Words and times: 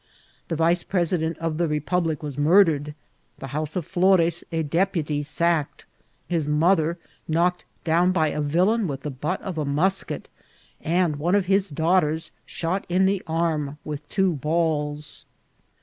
The 0.47 0.55
vice 0.55 0.81
president 0.83 1.37
of 1.37 1.59
the 1.59 1.67
republic 1.67 2.23
was 2.23 2.35
murdered; 2.35 2.95
the 3.37 3.49
house 3.53 3.75
of 3.75 3.85
Flores, 3.85 4.43
a 4.51 4.63
deputy, 4.63 5.21
sacked, 5.21 5.85
his 6.27 6.47
mother 6.47 6.97
knocked 7.27 7.65
down 7.83 8.11
by 8.11 8.29
a 8.29 8.41
villain 8.41 8.87
vrith 8.87 9.01
the 9.01 9.11
butt 9.11 9.39
of 9.43 9.59
a 9.59 9.63
musket, 9.63 10.27
and 10.81 11.17
one 11.17 11.35
of 11.35 11.45
his 11.45 11.69
daughters 11.69 12.31
shot 12.47 12.87
in 12.89 13.05
the 13.05 13.21
arm 13.27 13.77
with 13.85 14.09
two 14.09 14.33
balls. 14.33 15.27